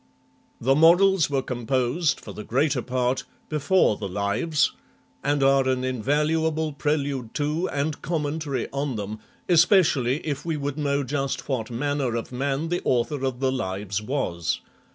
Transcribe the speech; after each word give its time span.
The 0.59 0.73
Morals 0.73 1.29
were 1.29 1.43
composed, 1.43 2.19
for 2.19 2.33
the 2.33 2.43
greater 2.43 2.81
part, 2.81 3.23
before 3.49 3.97
the 3.97 4.07
Lives, 4.09 4.71
and 5.23 5.43
are 5.43 5.69
an 5.69 5.83
invaluable 5.83 6.73
prelude 6.73 7.35
to 7.35 7.69
and 7.69 8.01
commentary 8.01 8.67
on 8.73 8.95
them, 8.95 9.19
especially 9.47 10.17
if 10.25 10.43
we 10.43 10.57
would 10.57 10.73
xii 10.73 10.79
INTRODUCTION 10.79 10.97
know 10.97 11.03
just 11.23 11.47
what 11.47 11.69
manner 11.69 12.15
of 12.15 12.31
man 12.31 12.69
the 12.69 12.81
author 12.83 13.23
of 13.23 13.41
the 13.41 13.51
Lives 13.51 14.01
was. 14.01 14.61